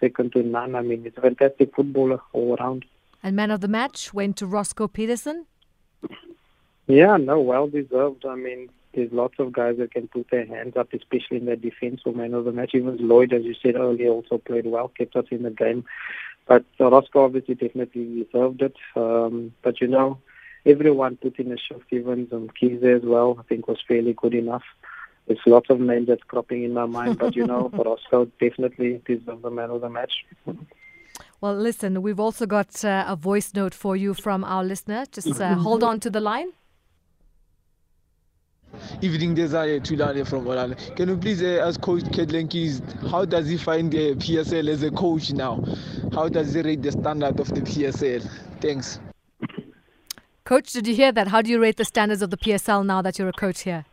second 0.00 0.32
to 0.32 0.42
none. 0.42 0.74
I 0.74 0.82
mean, 0.82 1.02
he's 1.02 1.12
a 1.16 1.20
fantastic 1.20 1.74
footballer 1.74 2.20
all 2.32 2.56
around. 2.56 2.84
And 3.22 3.34
man 3.34 3.50
of 3.50 3.60
the 3.60 3.68
match 3.68 4.14
went 4.14 4.36
to 4.36 4.46
Roscoe 4.46 4.86
Pietersen. 4.86 5.46
Yeah, 6.86 7.16
no, 7.16 7.40
well 7.40 7.66
deserved. 7.68 8.26
I 8.26 8.34
mean, 8.34 8.68
there's 8.94 9.12
lots 9.12 9.34
of 9.38 9.52
guys 9.52 9.76
that 9.78 9.92
can 9.92 10.08
put 10.08 10.30
their 10.30 10.46
hands 10.46 10.76
up, 10.76 10.92
especially 10.92 11.38
in 11.38 11.46
the 11.46 11.56
defense 11.56 12.02
or 12.04 12.12
man 12.12 12.34
of 12.34 12.44
the 12.44 12.52
match. 12.52 12.74
Even 12.74 12.96
Lloyd, 13.08 13.32
as 13.32 13.44
you 13.44 13.54
said 13.54 13.76
earlier, 13.76 14.10
also 14.10 14.38
played 14.38 14.66
well, 14.66 14.88
kept 14.88 15.16
us 15.16 15.26
in 15.30 15.42
the 15.42 15.50
game. 15.50 15.84
But 16.46 16.64
Roscoe 16.78 17.24
obviously 17.24 17.54
definitely 17.54 18.24
deserved 18.24 18.62
it. 18.62 18.76
Um, 18.94 19.54
but 19.62 19.80
you 19.80 19.88
know, 19.88 20.18
everyone 20.66 21.16
put 21.16 21.38
in 21.38 21.52
a 21.52 21.56
shift, 21.56 21.86
even 21.90 22.28
some 22.30 22.50
keys 22.50 22.82
as 22.82 23.02
well. 23.02 23.36
I 23.38 23.42
think 23.44 23.66
was 23.66 23.82
fairly 23.86 24.12
good 24.12 24.34
enough. 24.34 24.64
There's 25.26 25.40
lots 25.46 25.70
of 25.70 25.80
names 25.80 26.08
that's 26.08 26.22
cropping 26.22 26.64
in 26.64 26.74
my 26.74 26.84
mind, 26.84 27.18
but 27.18 27.34
you 27.34 27.46
know, 27.46 27.70
Roscoe 27.72 28.26
definitely 28.38 29.00
deserved 29.06 29.42
the 29.42 29.50
man 29.50 29.70
of 29.70 29.80
the 29.80 29.88
match. 29.88 30.12
Well, 31.40 31.54
listen, 31.54 32.02
we've 32.02 32.20
also 32.20 32.46
got 32.46 32.84
uh, 32.84 33.04
a 33.08 33.16
voice 33.16 33.54
note 33.54 33.74
for 33.74 33.96
you 33.96 34.12
from 34.12 34.44
our 34.44 34.62
listener. 34.62 35.06
Just 35.10 35.40
uh, 35.40 35.54
hold 35.54 35.82
on 35.82 35.98
to 36.00 36.10
the 36.10 36.20
line. 36.20 36.52
Evening 39.04 39.34
Desire 39.34 39.80
Tulane 39.80 40.24
from 40.24 40.46
Orlando. 40.46 40.76
Can 40.96 41.10
you 41.10 41.18
please 41.18 41.42
uh, 41.42 41.62
ask 41.62 41.78
Coach 41.82 42.04
Kedlenkis 42.04 42.80
how 43.10 43.26
does 43.26 43.46
he 43.46 43.58
find 43.58 43.92
the 43.92 44.14
PSL 44.14 44.66
as 44.70 44.82
a 44.82 44.90
coach 44.90 45.30
now? 45.30 45.62
How 46.14 46.30
does 46.30 46.54
he 46.54 46.62
rate 46.62 46.80
the 46.80 46.92
standard 46.92 47.38
of 47.38 47.48
the 47.48 47.60
PSL? 47.60 48.26
Thanks. 48.62 48.98
Coach, 50.44 50.72
did 50.72 50.86
you 50.86 50.94
hear 50.94 51.12
that? 51.12 51.28
How 51.28 51.42
do 51.42 51.50
you 51.50 51.60
rate 51.60 51.76
the 51.76 51.84
standards 51.84 52.22
of 52.22 52.30
the 52.30 52.38
PSL 52.38 52.86
now 52.86 53.02
that 53.02 53.18
you're 53.18 53.28
a 53.28 53.34
coach 53.34 53.60
here? 53.60 53.84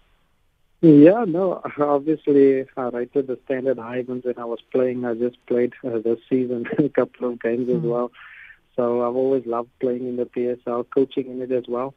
Yeah, 0.80 1.26
no, 1.28 1.62
obviously 1.78 2.66
I 2.78 2.84
rated 2.84 3.28
the 3.28 3.38
standard 3.44 3.80
high 3.80 4.04
when 4.04 4.24
I 4.38 4.46
was 4.46 4.60
playing. 4.72 5.04
I 5.04 5.16
just 5.16 5.46
played 5.46 5.74
uh, 5.86 6.00
this 6.00 6.20
season 6.30 6.66
a 6.78 6.88
couple 6.88 7.28
of 7.28 7.42
games 7.42 7.68
mm. 7.68 7.76
as 7.76 7.82
hmm. 7.82 7.90
well. 7.90 8.12
So 8.78 9.02
I've 9.06 9.18
always 9.18 9.46
loved 9.46 9.72
playing 9.82 10.08
in 10.08 10.16
the 10.16 10.26
PSL, 10.26 10.86
coaching 10.90 11.30
in 11.30 11.42
it 11.42 11.52
as 11.52 11.66
well. 11.68 11.96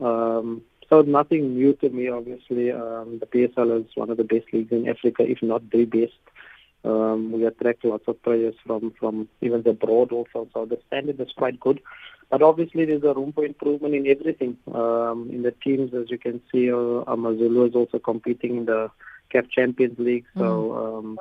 Um, 0.00 0.62
so 0.88 1.02
nothing 1.02 1.54
new 1.54 1.74
to 1.74 1.88
me, 1.90 2.08
obviously. 2.08 2.70
Um, 2.72 3.18
the 3.18 3.26
PSL 3.26 3.84
is 3.84 3.90
one 3.94 4.10
of 4.10 4.16
the 4.16 4.24
best 4.24 4.46
leagues 4.52 4.72
in 4.72 4.88
Africa, 4.88 5.24
if 5.26 5.42
not 5.42 5.70
the 5.70 5.84
best. 5.84 6.12
Um, 6.84 7.32
we 7.32 7.44
attract 7.44 7.84
lots 7.84 8.04
of 8.06 8.22
players 8.22 8.54
from, 8.64 8.92
from 8.98 9.28
even 9.40 9.62
the 9.62 9.70
abroad 9.70 10.12
also, 10.12 10.48
so 10.54 10.64
the 10.64 10.78
standard 10.86 11.20
is 11.20 11.32
quite 11.36 11.58
good. 11.60 11.80
But 12.30 12.42
obviously, 12.42 12.84
there's 12.84 13.02
a 13.02 13.14
room 13.14 13.32
for 13.32 13.44
improvement 13.44 13.94
in 13.94 14.06
everything. 14.06 14.56
Um, 14.72 15.28
in 15.32 15.42
the 15.42 15.50
teams, 15.50 15.92
as 15.94 16.10
you 16.10 16.18
can 16.18 16.40
see, 16.52 16.70
uh, 16.70 17.04
Amazulu 17.10 17.66
is 17.66 17.74
also 17.74 17.98
competing 17.98 18.58
in 18.58 18.64
the 18.66 18.90
CAF 19.32 19.50
Champions 19.50 19.98
League. 19.98 20.26
So, 20.36 20.42
mm. 20.42 20.98
um, 20.98 21.18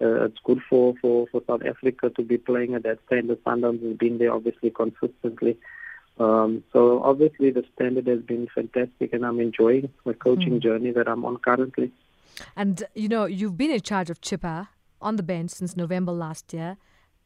uh, 0.00 0.24
it's 0.24 0.38
good 0.44 0.60
for, 0.68 0.94
for, 1.00 1.26
for 1.32 1.42
South 1.46 1.62
Africa 1.64 2.10
to 2.10 2.22
be 2.22 2.38
playing 2.38 2.74
at 2.74 2.84
that 2.84 2.98
standard. 3.06 3.42
Sundowns 3.44 3.86
has 3.86 3.96
been 3.96 4.18
there 4.18 4.32
obviously 4.32 4.70
consistently. 4.70 5.58
Um, 6.18 6.64
so 6.72 7.02
obviously 7.02 7.50
the 7.50 7.64
standard 7.74 8.06
has 8.06 8.20
been 8.20 8.48
fantastic, 8.54 9.12
and 9.12 9.24
I'm 9.24 9.40
enjoying 9.40 9.90
my 10.04 10.14
coaching 10.14 10.54
mm. 10.54 10.62
journey 10.62 10.90
that 10.92 11.08
I'm 11.08 11.24
on 11.24 11.36
currently. 11.38 11.92
And 12.56 12.84
you 12.94 13.08
know, 13.08 13.26
you've 13.26 13.56
been 13.56 13.70
in 13.70 13.80
charge 13.80 14.10
of 14.10 14.20
Chippa 14.20 14.68
on 15.00 15.16
the 15.16 15.22
bench 15.22 15.50
since 15.50 15.76
November 15.76 16.12
last 16.12 16.52
year. 16.52 16.76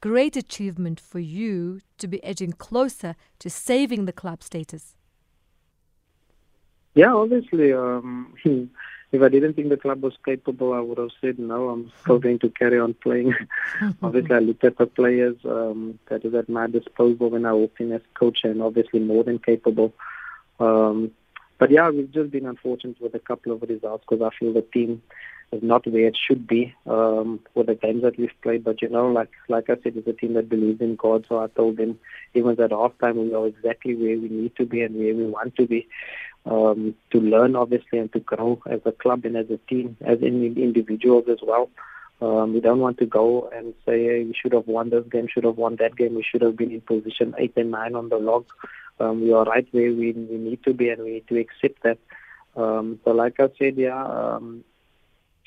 Great 0.01 0.37
achievement 0.37 0.99
for 0.99 1.19
you 1.19 1.81
to 1.99 2.09
be 2.09 2.23
edging 2.25 2.53
closer 2.53 3.15
to 3.39 3.51
saving 3.51 4.07
the 4.07 4.13
club 4.13 4.43
status. 4.43 4.97
Yeah, 6.95 7.15
obviously. 7.15 7.73
Um, 7.73 8.35
if 9.13 9.23
I 9.23 9.29
didn't 9.29 9.55
think 9.55 9.69
the 9.69 9.77
club 9.77 10.03
was 10.03 10.17
capable, 10.25 10.73
I 10.73 10.81
would 10.81 10.99
have 10.99 11.11
said 11.21 11.39
no. 11.39 11.71
I'm 11.71 11.93
still 12.03 12.19
going 12.19 12.39
to 12.41 12.51
carry 12.51 12.79
on 12.79 12.95
playing. 12.95 13.35
obviously, 14.03 14.35
I 14.35 14.39
looked 14.39 14.65
at 14.65 14.79
the 14.79 14.87
players 14.87 15.37
um, 15.45 15.99
that 16.09 16.25
is 16.25 16.35
at 16.35 16.49
my 16.49 16.69
disposal 16.69 17.31
when 17.31 17.45
I 17.45 17.53
walked 17.53 17.81
in 17.81 17.93
as 17.93 18.03
coach, 18.15 18.41
and 18.45 18.63
obviously 18.63 19.01
more 19.01 19.25
than 19.25 19.39
capable. 19.39 19.93
Um, 20.61 21.11
but 21.59 21.71
yeah, 21.71 21.91
we've 21.91 22.11
just 22.11 22.31
been 22.31 22.47
unfortunate 22.47 23.01
with 23.01 23.15
a 23.15 23.19
couple 23.19 23.53
of 23.53 23.63
results 23.63 24.05
because 24.09 24.23
I 24.23 24.37
feel 24.39 24.53
the 24.53 24.63
team 24.63 25.03
is 25.53 25.63
not 25.63 25.87
where 25.87 26.07
it 26.07 26.17
should 26.17 26.47
be 26.47 26.75
um, 26.87 27.41
with 27.55 27.67
the 27.67 27.75
games 27.75 28.03
that 28.03 28.19
we've 28.19 28.31
played. 28.43 28.63
But 28.65 28.83
you 28.83 28.89
know, 28.89 29.09
like 29.09 29.31
like 29.49 29.69
I 29.69 29.75
said, 29.83 29.97
it's 29.97 30.07
a 30.07 30.13
team 30.13 30.35
that 30.35 30.49
believes 30.49 30.81
in 30.81 30.97
God. 30.97 31.27
So 31.29 31.41
I 31.41 31.49
told 31.49 31.77
them 31.77 31.99
even 32.35 32.53
at 32.53 32.71
halftime 32.71 33.17
we 33.17 33.35
are 33.35 33.47
exactly 33.47 33.95
where 33.95 34.19
we 34.19 34.29
need 34.29 34.55
to 34.57 34.67
be 34.67 34.83
and 34.83 34.95
where 34.95 35.15
we 35.15 35.27
want 35.27 35.57
to 35.57 35.67
be 35.67 35.89
um, 36.47 36.95
to 37.11 37.21
learn, 37.21 37.57
obviously, 37.57 37.99
and 37.99 38.13
to 38.13 38.21
grow 38.21 38.63
as 38.71 38.81
a 38.85 38.93
club 38.93 39.25
and 39.25 39.37
as 39.37 39.51
a 39.51 39.59
team, 39.69 39.97
as 40.03 40.21
in 40.21 40.57
individuals 40.57 41.25
as 41.29 41.39
well. 41.43 41.69
Um, 42.23 42.53
we 42.53 42.61
don't 42.61 42.81
want 42.81 42.99
to 42.99 43.07
go 43.07 43.49
and 43.49 43.73
say 43.87 44.05
hey, 44.05 44.25
we 44.25 44.35
should 44.35 44.53
have 44.53 44.67
won 44.67 44.91
this 44.91 45.07
game, 45.11 45.27
should 45.27 45.45
have 45.45 45.57
won 45.57 45.77
that 45.77 45.97
game, 45.97 46.15
we 46.15 46.23
should 46.23 46.43
have 46.43 46.57
been 46.57 46.71
in 46.71 46.83
position 46.83 47.35
eight 47.39 47.55
and 47.57 47.71
nine 47.71 47.95
on 47.95 48.09
the 48.11 48.19
log. 48.19 48.45
Um, 49.01 49.23
we 49.23 49.33
are 49.33 49.45
right 49.45 49.67
where 49.71 49.91
we, 49.91 50.13
we 50.13 50.37
need 50.37 50.63
to 50.65 50.75
be, 50.75 50.91
and 50.91 51.03
we 51.03 51.13
need 51.13 51.29
to 51.29 51.39
accept 51.39 51.83
that. 51.83 51.99
Um, 52.57 53.01
so, 53.05 53.13
like 53.13 53.41
I 53.41 53.49
said, 53.59 53.77
yeah, 53.77 54.05
um, 54.05 54.65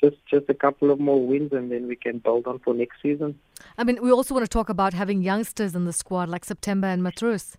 just 0.04 0.16
just 0.26 0.46
a 0.48 0.54
couple 0.54 0.90
of 0.90 1.00
more 1.00 1.24
wins, 1.26 1.52
and 1.52 1.70
then 1.70 1.86
we 1.86 1.96
can 1.96 2.18
build 2.18 2.46
on 2.46 2.58
for 2.58 2.74
next 2.74 2.96
season. 3.02 3.38
I 3.78 3.84
mean, 3.84 3.98
we 4.02 4.10
also 4.10 4.34
want 4.34 4.44
to 4.44 4.48
talk 4.48 4.68
about 4.68 4.92
having 4.94 5.22
youngsters 5.22 5.74
in 5.74 5.84
the 5.84 5.92
squad 5.92 6.28
like 6.28 6.44
September 6.44 6.88
and 6.88 7.02
Matrus. 7.02 7.56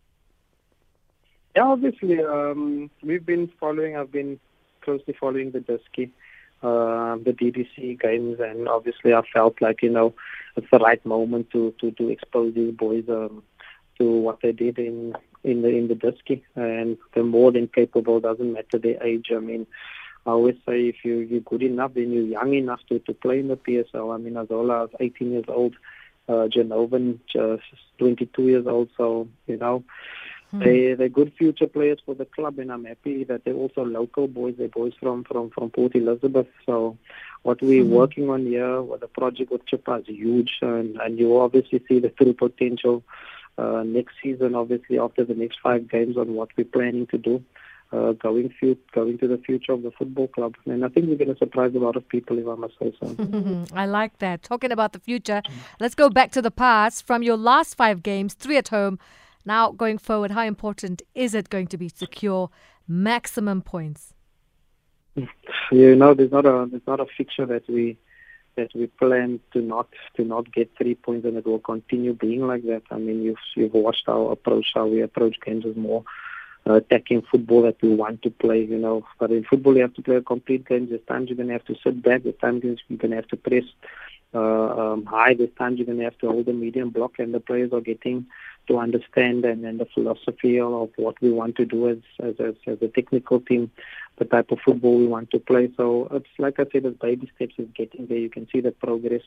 Yeah, 1.56 1.64
obviously, 1.64 2.20
um, 2.22 2.90
we've 3.02 3.26
been 3.26 3.50
following. 3.60 3.96
I've 3.96 4.12
been 4.12 4.40
closely 4.82 5.16
following 5.20 5.52
the 5.52 5.60
Diski, 5.60 6.12
uh, 6.62 7.16
the 7.24 7.32
DDC 7.32 8.00
games, 8.00 8.40
and 8.40 8.68
obviously, 8.68 9.14
I 9.14 9.22
felt 9.34 9.62
like 9.62 9.82
you 9.82 9.90
know 9.90 10.14
it's 10.56 10.68
the 10.72 10.80
right 10.80 11.04
moment 11.06 11.52
to 11.52 11.74
to 11.80 11.92
to 11.92 12.10
expose 12.10 12.54
these 12.54 12.74
boys 12.74 13.06
um, 13.10 13.44
to 13.98 14.04
what 14.04 14.40
they 14.42 14.52
did 14.52 14.78
in 14.78 15.16
in 15.44 15.62
the 15.62 15.70
in 15.70 15.88
the 15.88 15.96
Diski, 15.96 16.42
and 16.56 16.98
they're 17.14 17.24
more 17.24 17.52
than 17.52 17.68
capable. 17.68 18.20
Doesn't 18.20 18.54
matter 18.54 18.78
their 18.78 19.02
age. 19.04 19.28
I 19.36 19.40
mean. 19.40 19.66
I 20.26 20.32
always 20.32 20.56
say 20.68 20.88
if 20.88 21.04
you, 21.04 21.18
you're 21.20 21.42
good 21.42 21.62
enough, 21.62 21.94
then 21.94 22.12
you're 22.12 22.24
young 22.24 22.54
enough 22.54 22.80
to, 22.90 23.00
to 23.00 23.14
play 23.14 23.40
in 23.40 23.48
the 23.48 23.58
PSL. 23.58 24.14
I 24.14 24.18
mean, 24.18 24.34
Azola 24.34 24.86
is 24.90 24.96
18 25.00 25.32
years 25.32 25.46
old, 25.48 25.76
uh, 26.28 26.48
Janovan 26.48 27.20
just 27.32 27.64
22 28.00 28.42
years 28.44 28.68
old. 28.68 28.90
So, 28.98 29.28
you 29.46 29.58
know, 29.58 29.84
Hmm. 30.52 30.64
They 30.64 30.94
they're 30.94 31.10
good 31.10 31.34
future 31.38 31.68
players 31.68 32.00
for 32.06 32.16
the 32.16 32.26
club, 32.26 32.60
and 32.60 32.72
I'm 32.72 32.86
happy 32.86 33.24
that 33.26 33.44
they're 33.44 33.54
also 33.54 33.84
local 33.84 34.28
boys. 34.28 34.56
They're 34.58 34.68
boys 34.68 34.94
from 35.00 35.24
from 35.24 35.50
from 35.50 35.70
Port 35.72 35.96
Elizabeth. 35.96 36.48
So 36.66 36.98
what 37.44 37.62
we're 37.62 37.84
mm-hmm. 37.84 37.94
working 37.94 38.30
on 38.30 38.46
here 38.46 38.82
with 38.82 39.02
the 39.02 39.08
project 39.08 39.52
with 39.52 39.66
Chippa 39.66 40.02
is 40.02 40.08
huge, 40.08 40.52
and, 40.62 40.98
and 40.98 41.18
you 41.18 41.38
obviously 41.40 41.84
see 41.88 42.00
the 42.00 42.14
full 42.18 42.34
potential 42.34 43.04
uh, 43.58 43.84
next 43.84 44.14
season. 44.22 44.56
Obviously, 44.56 45.00
after 45.00 45.26
the 45.26 45.34
next 45.34 45.60
five 45.62 45.90
games, 45.90 46.16
on 46.16 46.36
what 46.36 46.50
we're 46.56 46.66
planning 46.66 47.08
to 47.08 47.18
do. 47.18 47.44
Uh, 47.96 48.12
going 48.14 48.50
few, 48.60 48.78
going 48.94 49.18
to 49.18 49.28
the 49.28 49.38
future 49.38 49.72
of 49.72 49.84
the 49.84 49.92
football 49.92 50.28
club. 50.28 50.56
And 50.66 50.84
I 50.84 50.90
think 50.90 51.08
we're 51.08 51.16
going 51.16 51.34
to 51.34 51.38
surprise 51.38 51.72
a 51.76 51.80
lot 51.80 51.96
of 51.96 52.08
people, 52.10 52.38
if 52.38 52.48
I 52.48 52.56
must 52.56 52.74
say 52.78 52.94
so. 53.00 53.66
I 53.74 53.86
like 53.86 54.18
that. 54.18 54.44
Talking 54.44 54.72
about 54.72 54.92
the 54.92 55.00
future, 55.00 55.42
let's 55.80 55.96
go 55.96 56.10
back 56.10 56.32
to 56.32 56.42
the 56.42 56.52
past. 56.52 57.08
From 57.08 57.24
your 57.24 57.38
last 57.38 57.76
five 57.76 58.04
games, 58.04 58.34
three 58.34 58.58
at 58.58 58.68
home, 58.68 59.00
now, 59.46 59.72
going 59.72 60.00
forward, 60.00 60.32
how 60.32 60.44
important 60.44 61.04
is 61.14 61.36
it 61.36 61.50
going 61.50 61.68
to 61.68 61.78
be 61.78 61.90
to 61.92 61.98
secure 61.98 62.50
maximum 62.88 63.62
points? 63.62 64.14
You 65.72 65.96
know, 65.96 66.14
there's 66.14 66.32
not 66.32 66.46
a 66.46 66.68
there's 66.70 66.86
not 66.86 67.00
a 67.00 67.08
fixture 67.18 67.48
that 67.48 67.68
we 67.68 67.98
that 68.56 68.70
we 68.76 68.86
plan 68.86 69.40
to 69.54 69.62
not 69.62 69.88
to 70.16 70.24
not 70.24 70.52
get 70.54 70.70
three 70.78 70.94
points, 70.94 71.26
and 71.26 71.38
it 71.38 71.46
will 71.46 71.60
continue 71.60 72.14
being 72.14 72.46
like 72.46 72.64
that. 72.66 72.84
I 72.92 72.98
mean, 72.98 73.24
you've 73.24 73.46
you've 73.56 73.74
watched 73.74 74.08
our 74.08 74.32
approach, 74.32 74.68
how 74.76 74.86
we 74.86 75.02
approach 75.02 75.38
games 75.44 75.66
is 75.66 75.76
more 75.76 76.04
uh, 76.68 76.74
attacking 76.74 77.22
football 77.24 77.62
that 77.64 77.82
we 77.82 77.94
want 77.94 78.22
to 78.24 78.30
play. 78.30 78.64
You 78.64 78.78
know, 78.78 79.06
but 79.20 79.32
in 79.32 79.44
football 79.44 79.76
you 79.76 79.82
have 79.82 79.94
to 79.96 80.02
play 80.02 80.16
a 80.16 80.22
complete 80.22 80.68
game. 80.68 80.88
There's 80.90 81.06
times 81.08 81.30
you're 81.30 81.38
going 81.38 81.48
to 81.48 81.54
have 81.54 81.66
to 81.66 81.76
sit 81.84 82.02
back. 82.02 82.24
There's 82.24 82.38
times 82.38 82.64
you're 82.64 82.98
going 82.98 83.12
to 83.12 83.18
have 83.18 83.28
to 83.30 83.38
press 83.38 83.64
um, 84.36 85.06
high. 85.06 85.34
There's 85.34 85.50
times 85.58 85.78
you're 85.78 85.86
going 85.86 86.00
to 86.00 86.04
have 86.04 86.18
to 86.20 86.28
hold 86.28 86.48
a 86.48 86.54
medium 86.54 86.90
block, 86.90 87.20
and 87.20 87.34
the 87.34 87.40
players 87.40 87.72
are 87.74 87.82
getting 87.82 88.28
to 88.68 88.80
understand 88.80 89.46
and, 89.46 89.64
and 89.66 89.80
the 89.80 89.86
philosophy 89.94 90.60
of 90.60 90.90
what 90.96 91.22
we 91.22 91.32
want 91.32 91.56
to 91.56 91.66
do 91.66 91.90
as, 91.90 91.98
as, 92.20 92.36
as, 92.40 92.56
as 92.66 92.78
a 92.82 92.88
technical 92.88 93.40
team, 93.40 93.72
the 94.18 94.26
type 94.26 94.52
of 94.52 94.60
football 94.66 94.98
we 94.98 95.08
want 95.08 95.30
to 95.32 95.40
play. 95.40 95.72
So 95.78 96.08
it's 96.12 96.28
like 96.38 96.60
I 96.60 96.64
said, 96.72 96.86
it's 96.86 96.98
baby 96.98 97.32
steps 97.36 97.54
is 97.58 97.68
getting 97.76 98.08
there. 98.08 98.18
You 98.18 98.30
can 98.30 98.48
see 98.52 98.62
the 98.62 98.72
progress 98.72 99.22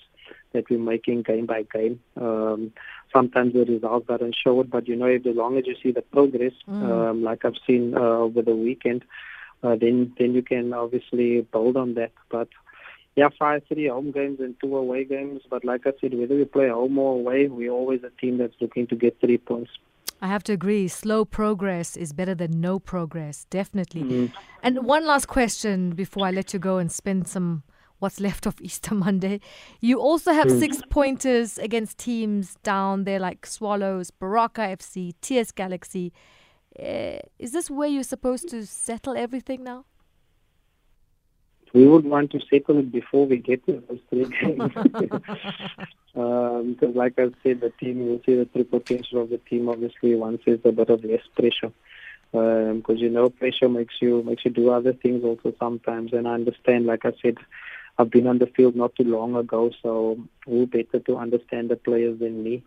that 0.52 0.68
we're 0.68 0.78
making 0.78 1.22
game 1.22 1.46
by 1.46 1.62
game. 1.72 2.00
Um, 2.16 2.72
sometimes 3.12 3.52
the 3.52 3.64
results 3.64 4.06
aren't 4.08 4.36
showed, 4.36 4.70
but 4.70 4.88
you 4.88 4.96
know, 4.96 5.06
if 5.06 5.26
as 5.26 5.36
long 5.36 5.56
as 5.56 5.66
you 5.66 5.76
see 5.82 5.92
the 5.92 6.02
progress, 6.02 6.52
mm. 6.68 7.10
um, 7.10 7.22
like 7.22 7.44
I've 7.44 7.58
seen 7.66 7.94
uh, 7.94 8.00
over 8.00 8.42
the 8.42 8.56
weekend, 8.56 9.04
uh, 9.62 9.76
then 9.76 10.12
then 10.18 10.34
you 10.34 10.42
can 10.42 10.72
obviously 10.72 11.42
build 11.42 11.76
on 11.76 11.94
that. 11.94 12.12
But 12.30 12.48
yeah, 13.18 13.28
five 13.36 13.62
three 13.66 13.88
home 13.88 14.12
games 14.12 14.38
and 14.38 14.54
two 14.60 14.76
away 14.76 15.04
games. 15.04 15.42
But 15.50 15.64
like 15.64 15.86
I 15.86 15.90
said, 16.00 16.14
whether 16.14 16.36
we 16.36 16.44
play 16.44 16.68
home 16.68 16.96
or 16.98 17.14
away, 17.14 17.48
we're 17.48 17.72
always 17.72 18.00
a 18.04 18.10
team 18.20 18.38
that's 18.38 18.54
looking 18.60 18.86
to 18.86 18.94
get 18.94 19.18
three 19.20 19.38
points. 19.38 19.72
I 20.22 20.28
have 20.28 20.44
to 20.44 20.52
agree. 20.52 20.86
Slow 20.86 21.24
progress 21.24 21.96
is 21.96 22.12
better 22.12 22.34
than 22.34 22.60
no 22.60 22.78
progress, 22.78 23.46
definitely. 23.50 24.02
Mm-hmm. 24.02 24.36
And 24.62 24.84
one 24.84 25.04
last 25.04 25.26
question 25.26 25.90
before 25.90 26.26
I 26.26 26.30
let 26.30 26.52
you 26.52 26.60
go 26.60 26.78
and 26.78 26.92
spend 26.92 27.26
some 27.26 27.64
what's 27.98 28.20
left 28.20 28.46
of 28.46 28.60
Easter 28.60 28.94
Monday. 28.94 29.40
You 29.80 29.98
also 29.98 30.32
have 30.32 30.46
mm. 30.46 30.60
six 30.60 30.80
pointers 30.88 31.58
against 31.58 31.98
teams 31.98 32.54
down 32.62 33.02
there 33.02 33.18
like 33.18 33.46
Swallows, 33.46 34.12
Baroka 34.12 34.76
FC, 34.78 35.14
TS 35.20 35.50
Galaxy. 35.50 36.12
Uh, 36.78 37.18
is 37.40 37.50
this 37.50 37.68
where 37.68 37.88
you're 37.88 38.04
supposed 38.04 38.48
to 38.50 38.64
settle 38.64 39.16
everything 39.16 39.64
now? 39.64 39.84
We 41.72 41.86
would 41.86 42.04
want 42.04 42.30
to 42.32 42.40
settle 42.50 42.78
it 42.78 42.90
before 42.90 43.26
we 43.26 43.36
get 43.36 43.64
to 43.66 43.82
those 43.88 44.00
three 44.10 44.24
games. 44.24 44.72
um, 46.16 46.72
because, 46.72 46.94
like 46.94 47.18
I 47.18 47.30
said, 47.42 47.60
the 47.60 47.72
team, 47.78 48.00
you 48.00 48.20
see 48.24 48.36
the 48.36 48.46
true 48.46 48.64
potential 48.64 49.22
of 49.22 49.30
the 49.30 49.38
team. 49.38 49.68
Obviously, 49.68 50.14
once 50.14 50.42
there's 50.44 50.60
a 50.64 50.72
bit 50.72 50.90
of 50.90 51.04
less 51.04 51.22
pressure, 51.36 51.72
because 52.32 52.82
um, 52.88 52.96
you 52.96 53.10
know 53.10 53.30
pressure 53.30 53.68
makes 53.68 53.94
you 54.00 54.22
makes 54.22 54.44
you 54.44 54.50
do 54.50 54.70
other 54.70 54.92
things 54.92 55.24
also 55.24 55.54
sometimes. 55.58 56.12
And 56.12 56.26
I 56.26 56.34
understand, 56.34 56.86
like 56.86 57.04
I 57.04 57.12
said, 57.22 57.36
I've 57.98 58.10
been 58.10 58.26
on 58.26 58.38
the 58.38 58.46
field 58.46 58.76
not 58.76 58.94
too 58.94 59.04
long 59.04 59.36
ago, 59.36 59.70
so 59.82 60.18
who 60.46 60.66
better 60.66 61.00
to 61.00 61.16
understand 61.16 61.70
the 61.70 61.76
players 61.76 62.18
than 62.18 62.42
me? 62.42 62.62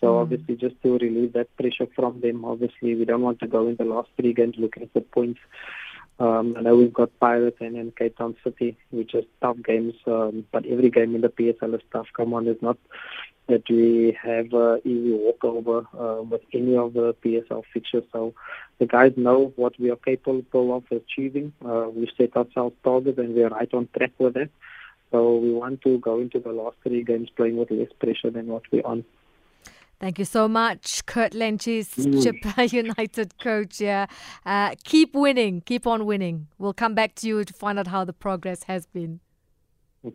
So 0.00 0.08
mm. 0.08 0.22
obviously, 0.22 0.56
just 0.56 0.80
to 0.82 0.98
relieve 0.98 1.32
that 1.32 1.54
pressure 1.56 1.86
from 1.94 2.20
them. 2.20 2.44
Obviously, 2.44 2.94
we 2.94 3.04
don't 3.04 3.22
want 3.22 3.40
to 3.40 3.46
go 3.46 3.66
in 3.68 3.76
the 3.76 3.84
last 3.84 4.08
three 4.16 4.34
games 4.34 4.56
looking 4.58 4.88
for 4.92 5.00
points. 5.00 5.40
Um, 6.18 6.54
I 6.56 6.62
know 6.62 6.76
we've 6.76 6.92
got 6.92 7.18
Pirates 7.20 7.58
and, 7.60 7.76
and 7.76 7.94
Cape 7.94 8.16
Town 8.16 8.36
City, 8.42 8.76
which 8.90 9.14
is 9.14 9.24
tough 9.42 9.58
games, 9.64 9.94
um, 10.06 10.46
but 10.50 10.64
every 10.64 10.90
game 10.90 11.14
in 11.14 11.20
the 11.20 11.28
PSL 11.28 11.74
is 11.74 11.82
tough. 11.92 12.06
Come 12.16 12.32
on, 12.32 12.48
it's 12.48 12.62
not 12.62 12.78
that 13.48 13.62
we 13.68 14.16
have 14.20 14.52
uh, 14.52 14.78
easy 14.78 15.12
walkover 15.12 15.86
uh, 15.98 16.22
with 16.22 16.40
any 16.52 16.76
of 16.76 16.94
the 16.94 17.14
PSL 17.24 17.62
fixtures. 17.72 18.02
So 18.12 18.34
the 18.78 18.86
guys 18.86 19.12
know 19.16 19.52
what 19.56 19.78
we 19.78 19.90
are 19.90 19.96
capable 19.96 20.76
of 20.76 20.84
achieving. 20.90 21.52
Uh, 21.64 21.86
we 21.94 22.10
set 22.16 22.36
ourselves 22.36 22.74
targets 22.82 23.18
and 23.18 23.34
we 23.34 23.44
are 23.44 23.50
right 23.50 23.72
on 23.72 23.88
track 23.96 24.12
with 24.18 24.34
that. 24.34 24.50
So 25.12 25.36
we 25.36 25.52
want 25.52 25.82
to 25.82 25.98
go 25.98 26.18
into 26.18 26.40
the 26.40 26.50
last 26.50 26.76
three 26.82 27.04
games 27.04 27.28
playing 27.36 27.56
with 27.56 27.70
less 27.70 27.92
pressure 28.00 28.30
than 28.30 28.48
what 28.48 28.62
we're 28.72 28.84
on. 28.84 29.04
Thank 29.98 30.18
you 30.18 30.26
so 30.26 30.46
much, 30.46 31.06
Kurt 31.06 31.32
Lentjies, 31.32 31.94
mm. 31.94 32.22
Chippa 32.22 32.70
United 32.84 33.38
coach. 33.38 33.80
Yeah, 33.80 34.06
uh, 34.44 34.74
keep 34.84 35.14
winning, 35.14 35.62
keep 35.62 35.86
on 35.86 36.04
winning. 36.04 36.48
We'll 36.58 36.74
come 36.74 36.94
back 36.94 37.14
to 37.16 37.28
you 37.28 37.44
to 37.44 37.52
find 37.54 37.78
out 37.78 37.86
how 37.86 38.04
the 38.04 38.12
progress 38.12 38.64
has 38.64 38.86
been. 38.86 39.20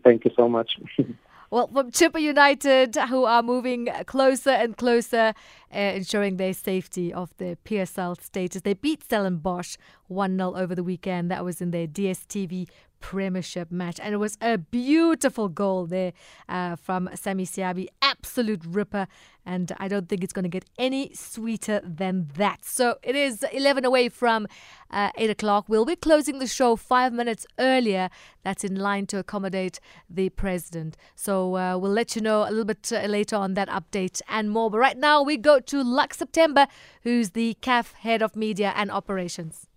Thank 0.03 0.25
you 0.25 0.31
so 0.35 0.47
much. 0.47 0.73
well, 1.49 1.67
from 1.67 1.91
Chippa 1.91 2.21
United, 2.21 2.95
who 2.95 3.25
are 3.25 3.41
moving 3.41 3.87
closer 4.05 4.51
and 4.51 4.77
closer, 4.77 5.33
uh, 5.73 5.77
ensuring 5.77 6.37
their 6.37 6.53
safety 6.53 7.11
of 7.11 7.35
their 7.37 7.55
PSL 7.55 8.21
status. 8.21 8.61
They 8.61 8.75
beat 8.75 9.03
Stellenbosch 9.03 9.77
1 10.07 10.37
0 10.37 10.55
over 10.55 10.75
the 10.75 10.83
weekend. 10.83 11.31
That 11.31 11.43
was 11.43 11.59
in 11.59 11.71
their 11.71 11.87
DSTV 11.87 12.67
Premiership 13.01 13.71
match. 13.71 13.99
And 13.99 14.13
it 14.13 14.17
was 14.17 14.37
a 14.41 14.57
beautiful 14.57 15.49
goal 15.49 15.85
there 15.85 16.13
uh, 16.47 16.77
from 16.77 17.09
Sammy 17.15 17.45
Seabi. 17.45 17.87
Absolute 18.01 18.63
ripper. 18.65 19.07
And 19.45 19.71
I 19.77 19.87
don't 19.87 20.07
think 20.07 20.23
it's 20.23 20.33
going 20.33 20.43
to 20.43 20.49
get 20.49 20.65
any 20.77 21.11
sweeter 21.13 21.81
than 21.83 22.29
that. 22.35 22.63
So 22.63 22.97
it 23.01 23.15
is 23.15 23.43
11 23.51 23.83
away 23.83 24.07
from 24.07 24.47
uh, 24.91 25.09
8 25.17 25.31
o'clock. 25.31 25.65
We'll 25.67 25.85
be 25.85 25.95
closing 25.95 26.39
the 26.39 26.47
show 26.47 26.75
five 26.75 27.11
minutes 27.11 27.47
earlier. 27.59 28.09
That's 28.43 28.63
in 28.63 28.75
line 28.75 29.07
to 29.07 29.17
accommodate 29.17 29.79
the 30.09 30.29
president. 30.29 30.95
So 31.15 31.57
uh, 31.57 31.77
we'll 31.77 31.91
let 31.91 32.15
you 32.15 32.21
know 32.21 32.43
a 32.43 32.51
little 32.51 32.65
bit 32.65 32.91
uh, 32.93 33.07
later 33.07 33.35
on 33.35 33.55
that 33.55 33.67
update 33.69 34.21
and 34.29 34.51
more. 34.51 34.69
But 34.69 34.77
right 34.77 34.97
now 34.97 35.23
we 35.23 35.37
go 35.37 35.59
to 35.59 35.83
Lux 35.83 36.17
September, 36.17 36.67
who's 37.01 37.31
the 37.31 37.57
CAF 37.61 37.93
head 37.93 38.21
of 38.21 38.35
media 38.35 38.73
and 38.75 38.91
operations. 38.91 39.70